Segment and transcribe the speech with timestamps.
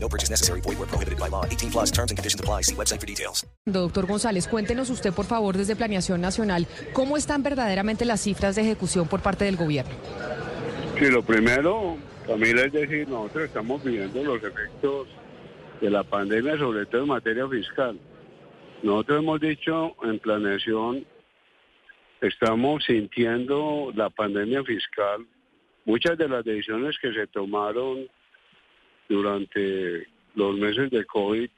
[0.00, 0.60] No purchase necessary.
[0.60, 1.44] Void where prohibited by law.
[1.44, 2.62] 18 plus terms and conditions apply.
[2.62, 3.46] See website for details.
[3.66, 8.62] Doctor González, cuéntenos usted, por favor, desde Planeación Nacional, ¿cómo están verdaderamente las cifras de
[8.62, 9.92] ejecución por parte del gobierno?
[10.98, 15.06] Sí, lo primero, Camila, es decir, nosotros estamos viviendo los efectos
[15.80, 17.98] de la pandemia, sobre todo en materia fiscal.
[18.82, 21.04] Nosotros hemos dicho en planeación,
[22.20, 25.26] estamos sintiendo la pandemia fiscal.
[25.84, 28.08] Muchas de las decisiones que se tomaron
[29.08, 31.50] durante los meses de COVID,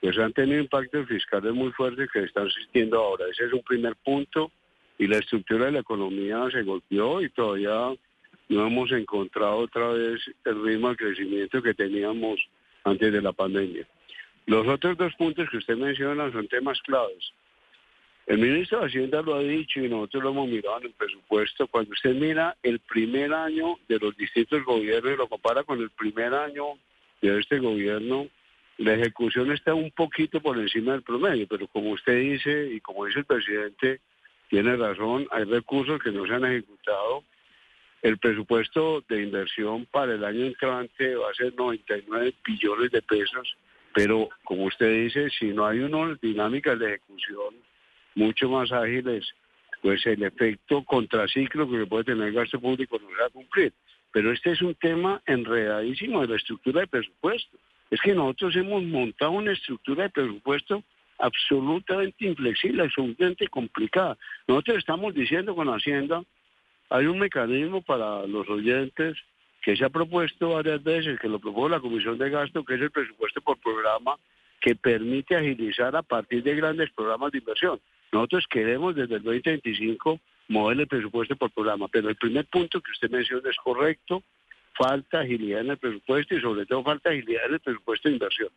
[0.00, 3.26] pues han tenido impactos fiscales muy fuertes que están existiendo ahora.
[3.30, 4.50] Ese es un primer punto
[4.98, 7.94] y la estructura de la economía se golpeó y todavía
[8.48, 12.40] no hemos encontrado otra vez el ritmo de crecimiento que teníamos
[12.84, 13.86] antes de la pandemia.
[14.46, 17.32] Los otros dos puntos que usted menciona son temas claves.
[18.26, 21.66] El ministro de Hacienda lo ha dicho y nosotros lo hemos mirado en el presupuesto.
[21.66, 25.90] Cuando usted mira el primer año de los distintos gobiernos y lo compara con el
[25.90, 26.78] primer año
[27.20, 28.28] de este gobierno,
[28.78, 33.06] la ejecución está un poquito por encima del promedio, pero como usted dice y como
[33.06, 34.00] dice el presidente,
[34.48, 37.24] tiene razón, hay recursos que no se han ejecutado.
[38.02, 43.56] El presupuesto de inversión para el año entrante va a ser 99 billones de pesos,
[43.94, 47.54] pero como usted dice, si no hay unas dinámicas de ejecución
[48.14, 49.26] mucho más ágiles,
[49.80, 53.72] pues el efecto contraciclo que puede tener el gasto público no se va a cumplir.
[54.12, 57.56] Pero este es un tema enredadísimo de la estructura de presupuesto.
[57.90, 60.84] Es que nosotros hemos montado una estructura de presupuesto
[61.18, 64.16] absolutamente inflexible, absolutamente complicada.
[64.46, 66.22] Nosotros estamos diciendo con Hacienda,
[66.90, 69.16] hay un mecanismo para los oyentes
[69.62, 72.80] que se ha propuesto varias veces, que lo propuso la Comisión de Gasto, que es
[72.80, 74.16] el presupuesto por programa,
[74.60, 77.80] que permite agilizar a partir de grandes programas de inversión.
[78.12, 82.90] Nosotros queremos desde el 2025 mover el presupuesto por programa, pero el primer punto que
[82.90, 84.22] usted menciona es correcto,
[84.74, 88.50] falta agilidad en el presupuesto y sobre todo falta agilidad en el presupuesto de inversión.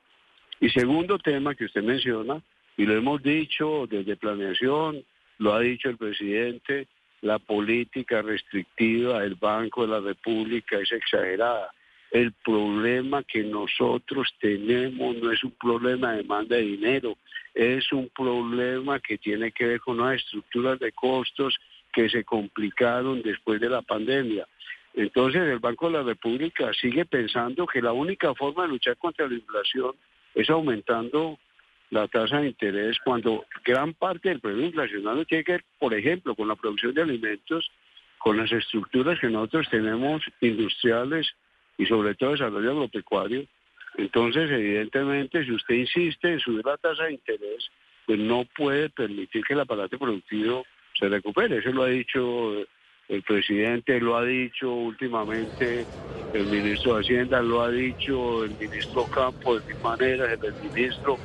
[0.59, 2.41] Y segundo tema que usted menciona,
[2.77, 5.03] y lo hemos dicho desde planeación,
[5.37, 6.87] lo ha dicho el presidente,
[7.21, 11.71] la política restrictiva del Banco de la República es exagerada.
[12.15, 17.17] El problema que nosotros tenemos no es un problema de demanda de dinero,
[17.53, 21.57] es un problema que tiene que ver con unas estructuras de costos
[21.91, 24.47] que se complicaron después de la pandemia.
[24.93, 29.27] Entonces el Banco de la República sigue pensando que la única forma de luchar contra
[29.27, 29.91] la inflación
[30.33, 31.37] es aumentando
[31.89, 36.33] la tasa de interés cuando gran parte del problema inflacionario tiene que ver, por ejemplo,
[36.33, 37.69] con la producción de alimentos,
[38.19, 41.35] con las estructuras que nosotros tenemos industriales
[41.77, 43.45] y sobre todo desarrollo agropecuario.
[43.97, 47.69] Entonces, evidentemente, si usted insiste en subir la tasa de interés,
[48.05, 50.65] pues no puede permitir que el aparato productivo
[50.99, 51.57] se recupere.
[51.57, 52.65] Eso lo ha dicho
[53.07, 55.85] el presidente, lo ha dicho últimamente
[56.33, 61.17] el ministro de Hacienda, lo ha dicho el ministro Campo de mi manera, el ministro,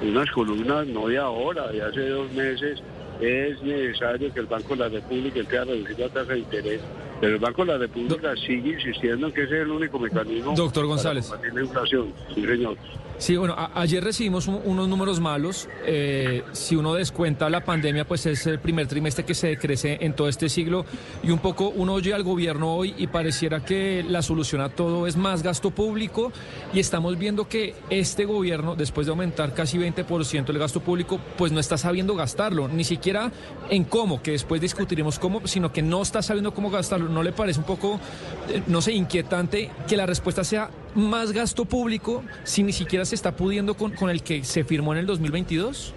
[0.00, 2.82] en unas columnas, no de ahora, de hace dos meses,
[3.20, 6.80] es necesario que el Banco de la República empiece a reducir la tasa de interés
[7.22, 10.86] el Banco de la República sigue insistiendo en que ese es el único mecanismo Doctor
[10.86, 11.26] González.
[11.28, 12.12] para combatir la inflación.
[12.34, 12.76] Sí, señor.
[13.18, 15.68] Sí, bueno, ayer recibimos un- unos números malos.
[15.86, 20.14] Eh, si uno descuenta la pandemia, pues es el primer trimestre que se decrece en
[20.16, 20.84] todo este siglo.
[21.22, 25.06] Y un poco uno oye al gobierno hoy y pareciera que la solución a todo
[25.06, 26.32] es más gasto público.
[26.74, 31.52] Y estamos viendo que este gobierno, después de aumentar casi 20% el gasto público, pues
[31.52, 32.66] no está sabiendo gastarlo.
[32.66, 33.30] Ni siquiera
[33.70, 37.08] en cómo, que después discutiremos cómo, sino que no está sabiendo cómo gastarlo.
[37.12, 38.00] ¿No le parece un poco,
[38.48, 43.14] eh, no sé, inquietante que la respuesta sea más gasto público si ni siquiera se
[43.14, 45.94] está pudiendo con, con el que se firmó en el 2022?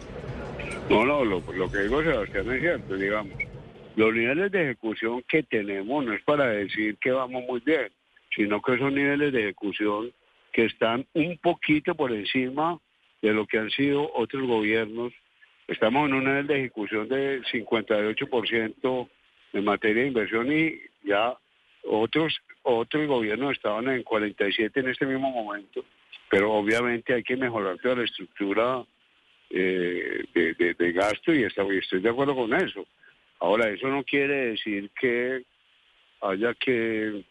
[0.89, 3.33] No, no, lo, lo que digo Sebastián es cierto, digamos.
[3.95, 7.89] Los niveles de ejecución que tenemos no es para decir que vamos muy bien,
[8.35, 10.11] sino que son niveles de ejecución
[10.51, 12.77] que están un poquito por encima
[13.21, 15.13] de lo que han sido otros gobiernos.
[15.67, 19.09] Estamos en un nivel de ejecución de 58%
[19.53, 21.37] en materia de inversión y ya
[21.83, 25.85] otros otros gobiernos estaban en 47 en este mismo momento,
[26.29, 28.83] pero obviamente hay que mejorar toda la estructura
[29.51, 32.85] eh, de, gasto y estoy de acuerdo con eso.
[33.39, 35.43] Ahora, eso no quiere decir que
[36.21, 37.23] haya que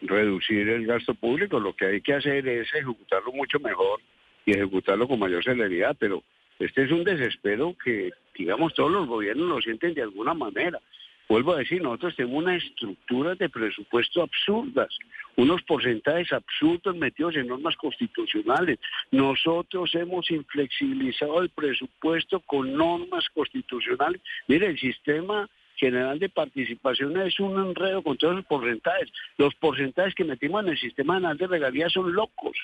[0.00, 4.00] reducir el gasto público, lo que hay que hacer es ejecutarlo mucho mejor
[4.44, 6.22] y ejecutarlo con mayor celeridad, pero
[6.58, 10.80] este es un desespero que, digamos, todos los gobiernos lo sienten de alguna manera.
[11.30, 14.88] Vuelvo a decir, nosotros tenemos unas estructuras de presupuesto absurdas,
[15.36, 18.80] unos porcentajes absurdos metidos en normas constitucionales.
[19.12, 24.20] Nosotros hemos inflexibilizado el presupuesto con normas constitucionales.
[24.48, 29.12] Mire, el sistema general de participación es un enredo con todos los porcentajes.
[29.38, 32.56] Los porcentajes que metimos en el sistema general de regalías son locos.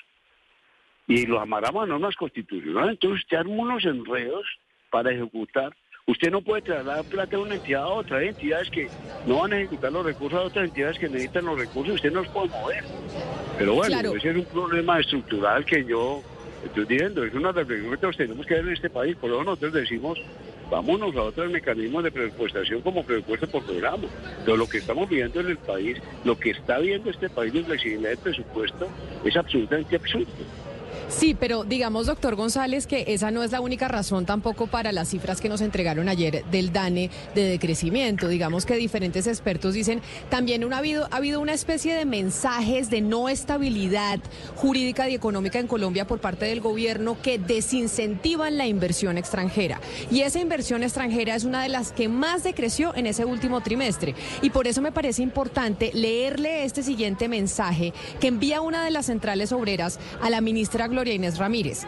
[1.07, 2.97] Y los amarramos a normas constitucionales.
[3.01, 4.45] Entonces arma unos enredos
[4.89, 5.73] para ejecutar
[6.09, 8.19] Usted no puede trasladar plata de una entidad a otra.
[8.19, 8.87] Hay entidades que
[9.25, 11.95] no van a ejecutar los recursos a otras entidades que necesitan los recursos.
[11.95, 12.81] Usted no los puede mover.
[13.57, 16.23] Pero bueno, ese es un problema estructural que yo
[16.65, 17.25] estoy diciendo.
[17.25, 19.17] Es una reflexión que tenemos que ver en este país.
[19.17, 20.17] Por eso nosotros decimos,
[20.71, 24.07] vámonos a otros mecanismos de presupuestación como presupuesto por programa.
[24.45, 27.65] Pero lo que estamos viendo en el país, lo que está viendo este país de
[27.65, 28.87] flexibilidad de presupuesto,
[29.25, 30.31] es absolutamente absurdo.
[31.09, 35.07] Sí, pero digamos, doctor González, que esa no es la única razón tampoco para las
[35.07, 38.27] cifras que nos entregaron ayer del DANE de decrecimiento.
[38.27, 42.99] Digamos que diferentes expertos dicen, también ha, habido, ha habido una especie de mensajes de
[42.99, 44.19] no estabilidad
[44.57, 49.79] jurídica y económica en Colombia por parte del gobierno que desincentivan la inversión extranjera.
[50.11, 54.13] Y esa inversión extranjera es una de las que más decreció en ese último trimestre.
[54.41, 59.05] Y por eso me parece importante leerle este siguiente mensaje que envía una de las
[59.05, 61.83] centrales obreras a la ministra Gloria Inés Ramírez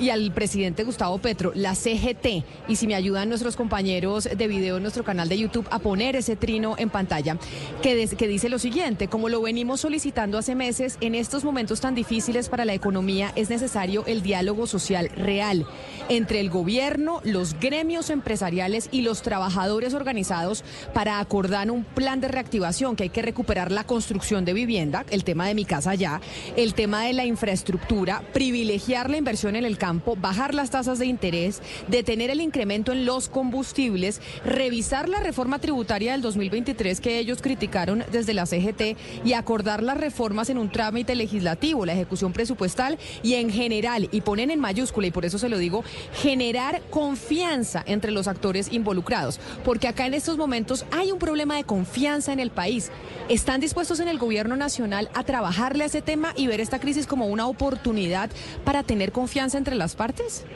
[0.00, 4.78] y al presidente Gustavo Petro, la CGT, y si me ayudan nuestros compañeros de video
[4.78, 7.38] en nuestro canal de YouTube a poner ese trino en pantalla,
[7.80, 11.94] que, que dice lo siguiente, como lo venimos solicitando hace meses, en estos momentos tan
[11.94, 15.64] difíciles para la economía es necesario el diálogo social real
[16.08, 22.26] entre el gobierno, los gremios empresariales y los trabajadores organizados para acordar un plan de
[22.26, 26.20] reactivación, que hay que recuperar la construcción de vivienda, el tema de mi casa ya,
[26.56, 31.04] el tema de la infraestructura, privilegiar la inversión en el campo, bajar las tasas de
[31.04, 37.42] interés, detener el incremento en los combustibles, revisar la reforma tributaria del 2023 que ellos
[37.42, 38.96] criticaron desde la CGT
[39.26, 44.22] y acordar las reformas en un trámite legislativo, la ejecución presupuestal y en general, y
[44.22, 45.84] ponen en mayúscula, y por eso se lo digo,
[46.14, 51.64] generar confianza entre los actores involucrados, porque acá en estos momentos hay un problema de
[51.64, 52.90] confianza en el país.
[53.28, 57.06] ¿Están dispuestos en el gobierno nacional a trabajarle a ese tema y ver esta crisis
[57.06, 58.29] como una oportunidad
[58.64, 60.46] para tener confianza entre las partes?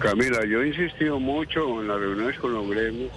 [0.00, 3.12] Camila, yo he insistido mucho en las reuniones con los gremios.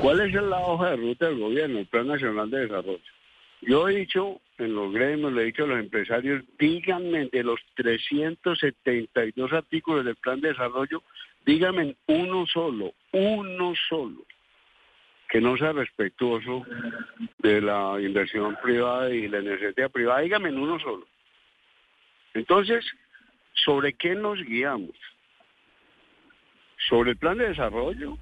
[0.00, 3.00] ¿Cuál es la hoja de ruta del gobierno, el Plan Nacional de Desarrollo?
[3.62, 7.60] Yo he dicho en los gremios, le he dicho a los empresarios, díganme de los
[7.74, 11.02] 372 artículos del Plan de Desarrollo,
[11.46, 14.24] díganme uno solo, uno solo,
[15.28, 16.64] que no sea respetuoso
[17.38, 21.06] de la inversión privada y la necesidad privada, díganme uno solo.
[22.34, 22.84] Entonces,
[23.64, 24.96] ¿sobre qué nos guiamos?
[26.88, 28.18] ¿Sobre el plan de desarrollo?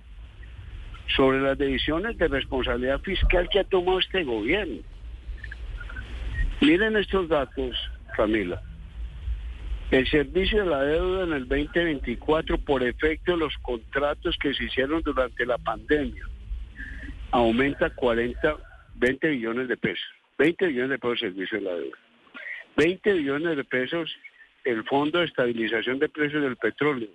[1.17, 4.83] ¿Sobre las decisiones de responsabilidad fiscal que ha tomado este gobierno?
[6.61, 7.77] Miren estos datos,
[8.17, 8.61] Camila.
[9.91, 14.65] El servicio de la deuda en el 2024 por efecto de los contratos que se
[14.65, 16.25] hicieron durante la pandemia
[17.33, 18.57] aumenta 40,
[18.97, 20.05] 20 billones de pesos.
[20.39, 21.97] 20 billones de pesos el servicio de la deuda.
[22.77, 24.11] 20 billones de pesos
[24.65, 27.09] el Fondo de Estabilización de Precios del Petróleo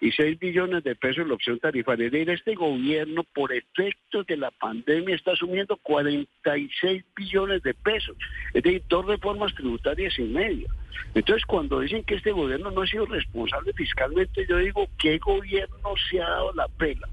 [0.00, 2.06] y 6 billones de pesos la opción tarifaria.
[2.06, 8.16] Es decir, este gobierno, por efectos de la pandemia, está asumiendo 46 billones de pesos.
[8.52, 10.68] Es decir, dos reformas tributarias y media.
[11.14, 15.94] Entonces, cuando dicen que este gobierno no ha sido responsable fiscalmente, yo digo, ¿qué gobierno
[16.10, 17.06] se ha dado la pena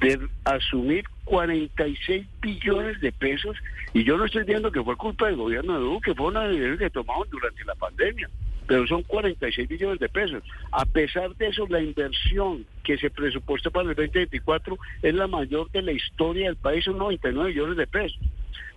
[0.00, 3.56] de asumir 46 billones de pesos?
[3.94, 6.78] Y yo no estoy diciendo que fue culpa del gobierno de Duque, fue una decisión
[6.78, 8.28] que tomaron durante la pandemia
[8.66, 10.42] pero son 46 billones de pesos.
[10.70, 15.70] A pesar de eso, la inversión que se presupuesta para el 2024 es la mayor
[15.72, 18.18] de la historia del país, son 99 billones de pesos.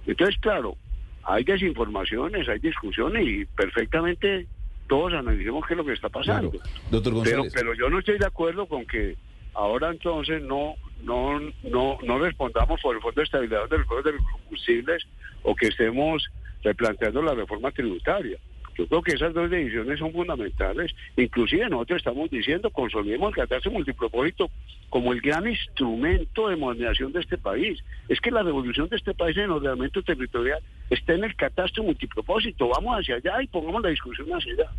[0.05, 0.75] Entonces, claro,
[1.23, 4.47] hay desinformaciones, hay discusiones y perfectamente
[4.87, 6.51] todos analicemos qué es lo que está pasando.
[6.91, 9.15] Doctor Pero, pero yo no estoy de acuerdo con que
[9.53, 14.17] ahora entonces no no no no respondamos por el Fondo de Estabilidad del Fondo de
[14.17, 15.05] Combustibles
[15.43, 16.27] o que estemos
[16.63, 18.37] replanteando la reforma tributaria.
[18.77, 20.93] Yo creo que esas dos decisiones son fundamentales.
[21.15, 24.49] Inclusive nosotros estamos diciendo, consolidemos el catastro multipropósito
[24.89, 27.79] como el gran instrumento de modernización de este país.
[28.09, 30.59] Es que la revolución de este país en ordenamiento territorial
[30.89, 32.67] está en el catastro multipropósito.
[32.67, 34.71] Vamos hacia allá y pongamos la discusión hacia allá.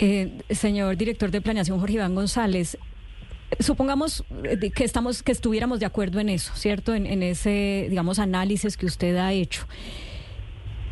[0.00, 2.78] Eh, señor director de planeación Jorge Iván González,
[3.58, 6.94] supongamos eh, que estamos que estuviéramos de acuerdo en eso, ¿cierto?
[6.94, 9.66] En, en ese digamos análisis que usted ha hecho.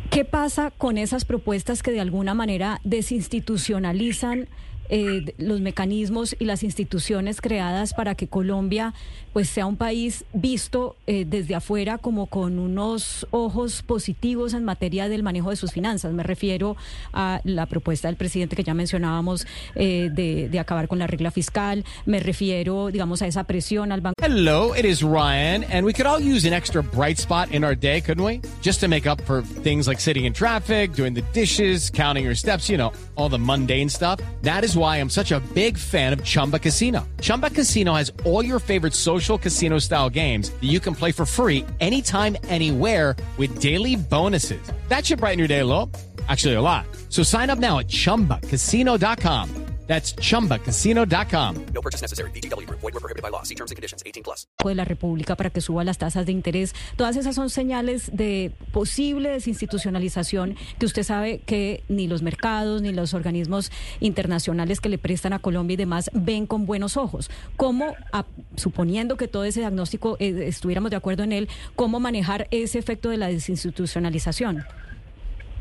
[0.09, 4.49] ¿Qué pasa con esas propuestas que de alguna manera desinstitucionalizan
[4.89, 8.93] eh, los mecanismos y las instituciones creadas para que Colombia
[9.33, 15.07] pues sea un país visto eh, desde afuera como con unos ojos positivos en materia
[15.07, 16.13] del manejo de sus finanzas.
[16.13, 16.75] Me refiero
[17.13, 21.31] a la propuesta del presidente que ya mencionábamos eh, de, de acabar con la regla
[21.31, 21.85] fiscal.
[22.05, 24.15] Me refiero, digamos, a esa presión al banco.
[24.21, 27.75] Hello, it is Ryan, and we could all use an extra bright spot in our
[27.75, 28.41] day, couldn't we?
[28.61, 32.35] Just to make up for things like sitting in traffic, doing the dishes, counting your
[32.35, 34.19] steps, you know, all the mundane stuff.
[34.41, 37.07] That is why I'm such a big fan of Chumba Casino.
[37.21, 41.25] Chumba Casino has all your favorite social casino style games that you can play for
[41.25, 44.61] free anytime, anywhere with daily bonuses.
[44.89, 45.95] That should brighten your day a.
[46.27, 46.85] Actually, a lot.
[47.07, 49.58] So sign up now at chumbacasino.com.
[49.89, 51.55] That's chumbacasino.com.
[51.73, 52.29] No purchase necessary.
[52.29, 52.79] VGW Group.
[52.79, 53.41] Void were prohibited by law.
[53.43, 54.03] See terms and conditions.
[54.05, 54.47] 18 plus.
[54.63, 56.75] de la República para que suba las tasas de interés.
[56.95, 62.93] Todas esas son señales de posible desinstitucionalización que usted sabe que ni los mercados ni
[62.93, 67.31] los organismos internacionales que le prestan a Colombia y demás ven con buenos ojos.
[67.57, 68.25] ¿Cómo, a-
[68.57, 73.09] suponiendo que todo ese diagnóstico eh, estuviéramos de acuerdo en él, cómo manejar ese efecto
[73.09, 74.63] de la desinstitucionalización?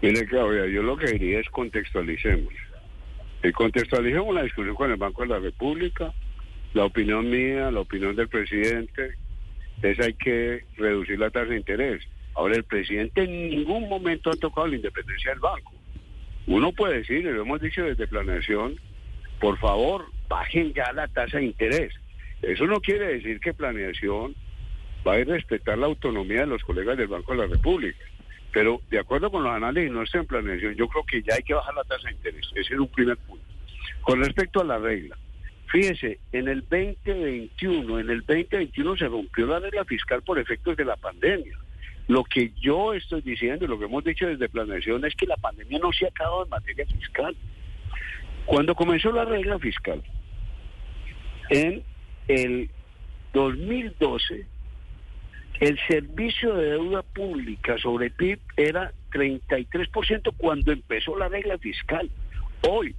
[0.03, 2.53] Mire, Claudia, yo lo que diría es contextualicemos.
[3.43, 6.13] Y contextualicemos la discusión con el Banco de la República,
[6.75, 9.15] la opinión mía, la opinión del presidente,
[9.83, 12.03] es hay que reducir la tasa de interés.
[12.35, 15.73] Ahora, el presidente en ningún momento ha tocado la independencia del banco.
[16.47, 18.77] Uno puede decir, y lo hemos dicho desde planeación,
[19.41, 21.93] por favor, bajen ya la tasa de interés.
[22.43, 24.35] Eso no quiere decir que planeación
[25.07, 28.05] va a respetar la autonomía de los colegas del Banco de la República.
[28.53, 31.55] Pero de acuerdo con los análisis nuestros en planeación, yo creo que ya hay que
[31.55, 32.47] bajar la tasa de interés.
[32.55, 33.45] Ese es un primer punto.
[34.01, 35.17] Con respecto a la regla,
[35.67, 40.85] fíjese, en el 2021, en el 2021 se rompió la regla fiscal por efectos de
[40.85, 41.59] la pandemia.
[42.07, 45.37] Lo que yo estoy diciendo y lo que hemos dicho desde planeación es que la
[45.37, 47.37] pandemia no se ha acabado en materia fiscal.
[48.47, 50.03] Cuando comenzó la regla fiscal,
[51.51, 51.83] en
[52.29, 52.71] el
[53.35, 54.47] 2012,
[55.61, 62.09] el servicio de deuda pública sobre PIB era 33% cuando empezó la regla fiscal.
[62.69, 62.95] Hoy,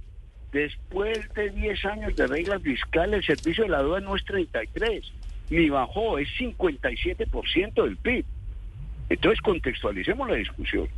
[0.52, 5.10] después de 10 años de regla fiscal, el servicio de la deuda no es 33,
[5.50, 8.24] ni bajó, es 57% del PIB.
[9.08, 10.88] Entonces contextualicemos la discusión.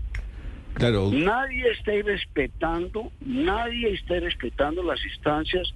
[0.74, 5.74] Claro, Nadie está respetando, nadie está respetando las instancias,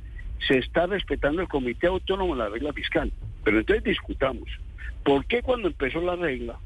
[0.49, 3.13] se está respetando el Comité Autónomo de la regla fiscal.
[3.45, 4.49] Pero entonces discutamos,
[5.07, 6.59] ¿por qué cuando empezó la regla,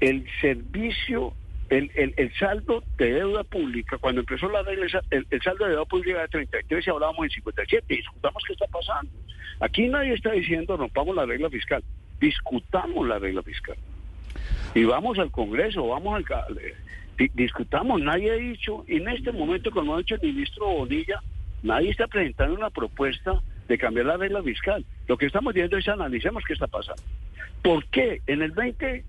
[0.00, 1.32] el servicio,
[1.70, 5.70] el, el, el saldo de deuda pública, cuando empezó la regla, el, el- saldo de
[5.70, 9.12] deuda pública era 33 y hablábamos en 57, discutamos qué está pasando.
[9.60, 11.84] Aquí nadie está diciendo rompamos la regla fiscal,
[12.20, 13.76] discutamos la regla fiscal.
[14.74, 16.24] Y vamos al Congreso, vamos al
[17.34, 21.22] discutamos, nadie ha dicho, en este momento como ha dicho el ministro Bonilla,
[21.62, 23.40] nadie está presentando una propuesta
[23.72, 24.84] de cambiar la regla fiscal.
[25.08, 27.02] Lo que estamos viendo es analicemos qué está pasando.
[27.62, 29.02] ¿Por qué en el 20,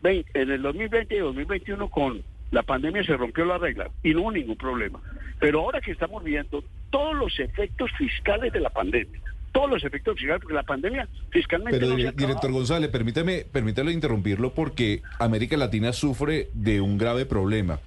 [0.00, 2.22] 20 en el 2020 y 2021 con
[2.52, 5.00] la pandemia se rompió la regla y no hubo ningún problema?
[5.40, 9.20] Pero ahora que estamos viendo todos los efectos fiscales de la pandemia,
[9.50, 13.90] todos los efectos fiscales, porque la pandemia fiscalmente pero no se director González, permítame, permítame
[13.90, 17.80] interrumpirlo porque América Latina sufre de un grave problema.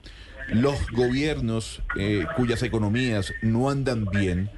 [0.50, 4.50] Los gobiernos eh, cuyas economías no andan bien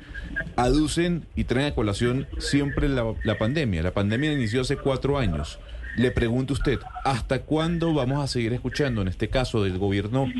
[0.55, 3.83] aducen y traen a colación siempre la, la pandemia.
[3.83, 5.59] La pandemia inició hace cuatro años.
[5.97, 10.31] Le pregunto a usted, ¿hasta cuándo vamos a seguir escuchando, en este caso del gobierno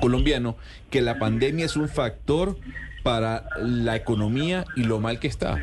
[0.00, 0.56] colombiano,
[0.90, 2.56] que la pandemia es un factor
[3.02, 5.62] para la economía y lo mal que está?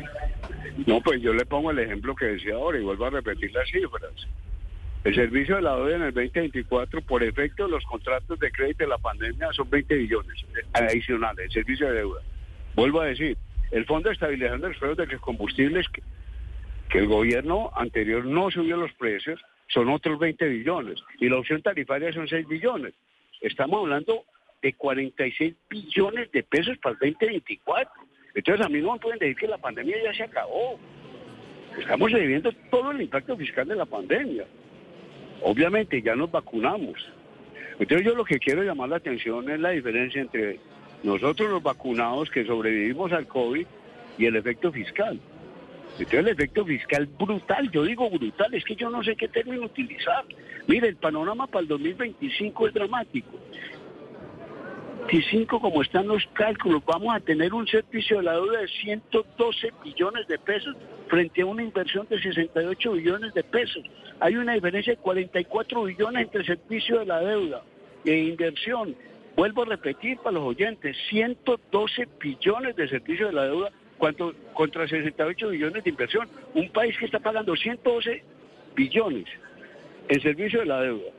[0.86, 3.68] No, pues yo le pongo el ejemplo que decía ahora y vuelvo a repetir las
[3.68, 4.12] cifras.
[5.04, 8.84] El servicio de la deuda en el 2024, por efecto de los contratos de crédito
[8.84, 12.22] de la pandemia, son 20 billones adicionales, el servicio de deuda.
[12.74, 13.36] Vuelvo a decir,
[13.70, 16.02] el Fondo de Estabilización de los Precios de los Combustibles, que,
[16.98, 21.02] el gobierno anterior no subió los precios, son otros 20 billones.
[21.18, 22.94] Y la opción tarifaria son 6 billones.
[23.40, 24.24] Estamos hablando
[24.62, 27.92] de 46 billones de pesos para el 2024.
[28.34, 30.78] Entonces a mí no me pueden decir que la pandemia ya se acabó.
[31.78, 34.44] Estamos viviendo todo el impacto fiscal de la pandemia.
[35.42, 36.94] Obviamente ya nos vacunamos.
[37.78, 40.60] Entonces yo lo que quiero llamar la atención es la diferencia entre
[41.04, 43.66] nosotros los vacunados que sobrevivimos al COVID
[44.18, 45.20] y el efecto fiscal.
[45.98, 49.66] Entonces el efecto fiscal brutal, yo digo brutal, es que yo no sé qué término
[49.66, 50.24] utilizar.
[50.66, 53.38] Mire, el panorama para el 2025 es dramático.
[55.06, 59.72] 25 como están los cálculos, vamos a tener un servicio de la deuda de 112
[59.84, 60.74] billones de pesos
[61.08, 63.84] frente a una inversión de 68 billones de pesos.
[64.20, 67.62] Hay una diferencia de 44 billones entre servicio de la deuda
[68.04, 68.96] e inversión.
[69.36, 74.86] Vuelvo a repetir para los oyentes, 112 billones de servicio de la deuda cuanto, contra
[74.86, 76.28] 68 billones de inversión.
[76.54, 78.22] Un país que está pagando 112
[78.76, 79.26] billones
[80.08, 81.10] en servicio de la deuda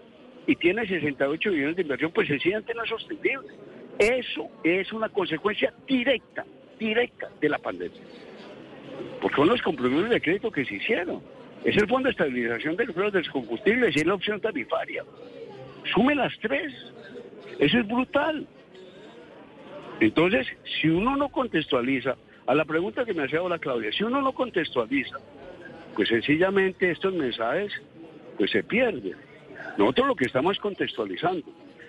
[0.48, 3.50] y tiene 68 billones de inversión, pues sencillamente no es sostenible.
[4.00, 6.46] Eso es una consecuencia directa,
[6.80, 8.02] directa de la pandemia.
[9.22, 11.22] Porque son los compromisos de crédito que se hicieron.
[11.64, 14.40] Es el Fondo de Estabilización de los Precios de los Combustibles y es la opción
[14.40, 15.04] tarifaria.
[15.94, 16.74] Sume las tres.
[17.60, 18.48] Eso es brutal.
[20.00, 20.48] Entonces,
[20.82, 22.16] si uno no contextualiza,
[22.48, 25.18] a la pregunta que me hacía ahora Claudia, si uno no contextualiza,
[25.96, 27.72] pues sencillamente estos mensajes
[28.38, 29.16] pues se pierden.
[29.78, 31.46] Nosotros lo que estamos es contextualizando,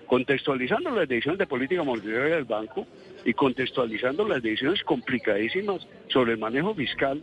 [0.06, 2.86] contextualizando las decisiones de política monetaria del banco
[3.24, 7.20] y contextualizando las decisiones complicadísimas sobre el manejo fiscal.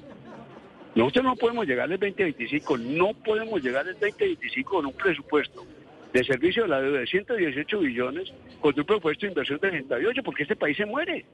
[0.94, 5.66] Nosotros no podemos llegar al 2025, no podemos llegar al 2025 con un presupuesto
[6.14, 10.24] de servicio de la deuda de 118 billones con un presupuesto de inversión de 68,
[10.24, 11.26] porque este país se muere.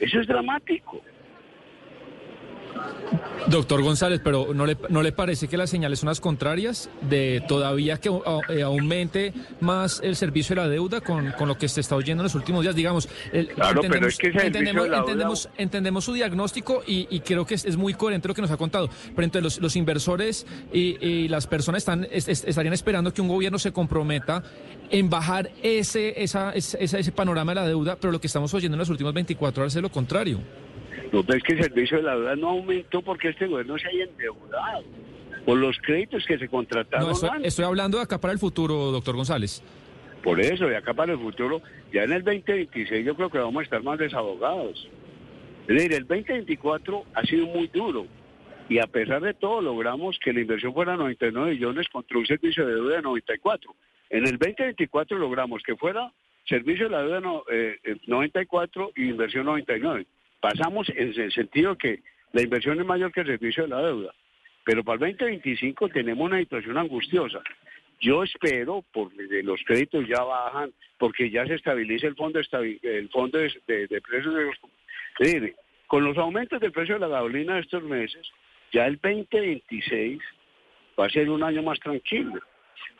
[0.00, 1.00] Eso es dramático.
[3.46, 7.42] Doctor González, pero ¿no le, ¿no le parece que las señales son las contrarias de
[7.48, 8.10] todavía que
[8.48, 12.22] eh, aumente más el servicio de la deuda con, con, lo que se está oyendo
[12.22, 12.74] en los últimos días?
[12.74, 17.44] Digamos, el, claro, pero es que entendemos, la entendemos, entendemos, su diagnóstico y, y creo
[17.44, 18.88] que es, es, muy coherente lo que nos ha contado.
[19.14, 23.28] Pero entonces los, los inversores y, y, las personas están, es, estarían esperando que un
[23.28, 24.42] gobierno se comprometa
[24.90, 28.76] en bajar ese, esa, ese, ese panorama de la deuda, pero lo que estamos oyendo
[28.76, 30.40] en las últimas 24 horas es lo contrario.
[31.12, 33.88] No, pero es que el servicio de la deuda no aumentó porque este gobierno se
[33.88, 34.84] haya endeudado
[35.44, 37.08] por los créditos que se contrataron.
[37.08, 39.62] No, estoy, estoy, hablando de acá para el futuro, doctor González.
[40.22, 43.60] Por eso, de acá para el futuro, ya en el 2026 yo creo que vamos
[43.60, 44.88] a estar más desahogados.
[45.66, 48.06] Es decir, el 2024 ha sido muy duro
[48.68, 52.66] y a pesar de todo logramos que la inversión fuera 99 millones contra un servicio
[52.66, 53.74] de deuda de 94.
[54.10, 56.12] En el 2024 logramos que fuera
[56.46, 60.06] servicio de la deuda no, eh, 94 y inversión 99.
[60.40, 62.00] Pasamos en el sentido que
[62.32, 64.14] la inversión es mayor que el servicio de la deuda,
[64.64, 67.40] pero para el 2025 tenemos una situación angustiosa.
[68.00, 73.38] Yo espero, porque los créditos ya bajan, porque ya se estabiliza el fondo, el fondo
[73.38, 74.56] de, de, de precios de los...
[75.18, 75.54] Decir,
[75.86, 78.26] con los aumentos del precio de la gasolina de estos meses,
[78.72, 80.18] ya el 2026
[80.98, 82.40] va a ser un año más tranquilo.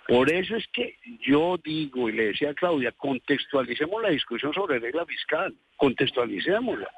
[0.07, 4.81] Por eso es que yo digo, y le decía a Claudia, contextualicemos la discusión sobre
[4.81, 6.91] regla fiscal, contextualicémosla.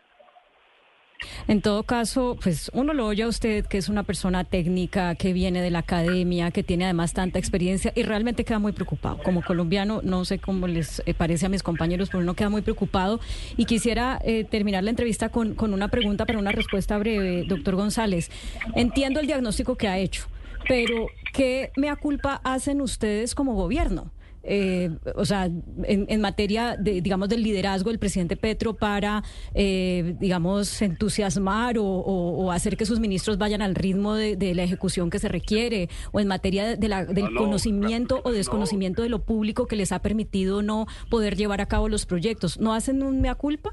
[1.49, 5.33] En todo caso, pues uno lo oye a usted, que es una persona técnica, que
[5.33, 9.19] viene de la academia, que tiene además tanta experiencia y realmente queda muy preocupado.
[9.23, 12.63] Como colombiano, no sé cómo les eh, parece a mis compañeros, pero uno queda muy
[12.63, 13.21] preocupado.
[13.57, 17.75] Y quisiera eh, terminar la entrevista con, con una pregunta para una respuesta breve, doctor
[17.75, 18.31] González.
[18.77, 20.27] Entiendo el diagnóstico que ha hecho,
[20.69, 24.11] pero ¿qué mea culpa hacen ustedes como gobierno?
[24.45, 29.23] Eh, o sea, en, en, materia, de, digamos, del liderazgo del presidente Petro para,
[29.55, 34.55] eh, digamos, entusiasmar o, o, o, hacer que sus ministros vayan al ritmo de, de,
[34.55, 38.31] la ejecución que se requiere, o en materia de la, del no, no, conocimiento no,
[38.31, 42.07] o desconocimiento de lo público que les ha permitido no poder llevar a cabo los
[42.07, 42.59] proyectos.
[42.59, 43.73] ¿No hacen un mea culpa?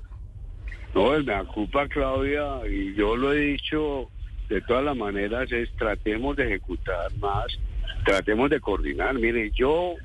[0.94, 4.10] No, el mea culpa, Claudia, y yo lo he dicho
[4.50, 7.46] de todas las maneras, es tratemos de ejecutar más,
[8.04, 9.14] tratemos de coordinar.
[9.16, 9.96] Mire, yo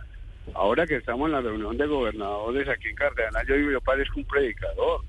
[0.52, 4.20] Ahora que estamos en la reunión de gobernadores aquí en Cartagena, yo digo, yo parezco
[4.20, 5.00] un predicador.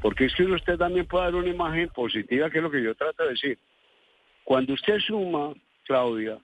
[0.00, 2.94] Porque es que usted también puede dar una imagen positiva, que es lo que yo
[2.94, 3.58] trato de decir.
[4.44, 5.52] Cuando usted suma,
[5.84, 6.38] Claudia,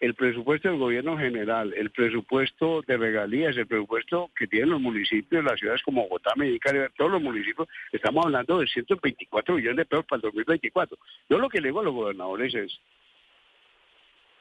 [0.00, 5.44] el presupuesto del gobierno general, el presupuesto de regalías, el presupuesto que tienen los municipios,
[5.44, 6.60] las ciudades como Bogotá, Medellín,
[6.96, 10.98] todos los municipios, estamos hablando de 124 millones de pesos para el 2024.
[11.28, 12.78] Yo lo que le digo a los gobernadores es,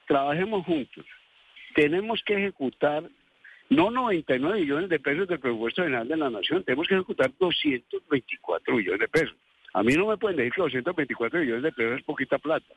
[0.07, 1.05] trabajemos juntos,
[1.75, 3.03] tenemos que ejecutar
[3.69, 8.75] no 99 millones de pesos del presupuesto general de la nación, tenemos que ejecutar 224
[8.75, 9.35] millones de pesos.
[9.73, 12.73] A mí no me pueden decir que 224 millones de pesos es poquita plata.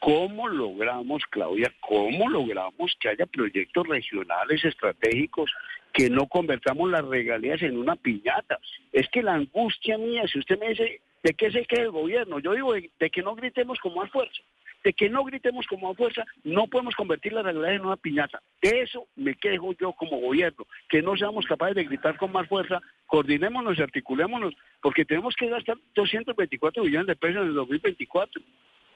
[0.00, 5.50] ¿Cómo logramos, Claudia, cómo logramos que haya proyectos regionales estratégicos
[5.92, 8.58] que no convertamos las regalías en una piñata?
[8.92, 12.38] Es que la angustia mía, si usted me dice, ¿de qué se queda el gobierno?
[12.40, 14.42] Yo digo, de que no gritemos con más fuerza
[14.84, 18.40] de que no gritemos como a fuerza, no podemos convertir la realidad en una piñata.
[18.62, 22.48] De eso me quejo yo como gobierno, que no seamos capaces de gritar con más
[22.48, 28.42] fuerza, coordinémonos y articulémonos, porque tenemos que gastar 224 millones de pesos en el 2024.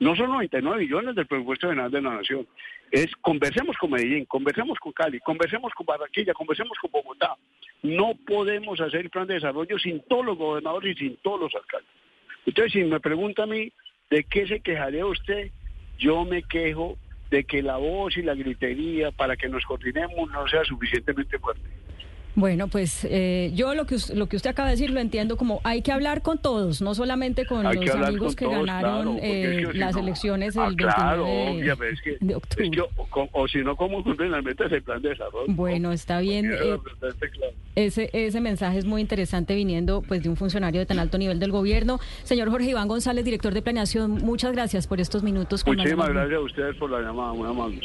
[0.00, 2.46] No son 99 millones del presupuesto general de la nación.
[2.90, 7.36] Es conversemos con Medellín, conversemos con Cali, conversemos con Barranquilla, conversemos con Bogotá.
[7.82, 11.54] No podemos hacer el plan de desarrollo sin todos los gobernadores y sin todos los
[11.54, 11.88] alcaldes.
[12.46, 13.72] Entonces, si me pregunta a mí,
[14.10, 15.52] ¿de qué se quejaría usted?
[15.98, 16.96] Yo me quejo
[17.30, 21.62] de que la voz y la gritería para que nos coordinemos no sea suficientemente fuerte.
[22.34, 25.60] Bueno, pues eh, yo lo que, lo que usted acaba de decir lo entiendo como
[25.64, 28.56] hay que hablar con todos, no solamente con Hay los que amigos con que todos,
[28.66, 32.00] ganaron claro, eh, es que si las no- elecciones Ah, el 29 claro, de, es
[32.00, 32.70] que, de es octubre.
[32.70, 35.44] que o, o- o si no, ¿cómo cumplen las metas del plan de desarrollo?
[35.48, 36.50] Bueno, está bien.
[36.52, 36.78] Eh.
[37.74, 41.38] Ese, ese mensaje es muy interesante viniendo pues de un funcionario de tan alto nivel
[41.38, 42.00] del gobierno.
[42.22, 45.64] Señor Jorge Iván González, director de planeación, muchas gracias por estos minutos.
[45.64, 47.84] con Muchísimas gracias a ustedes por la llamada, muy amables.